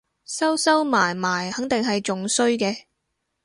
[0.25, 2.85] 收收埋埋肯定係仲衰嘅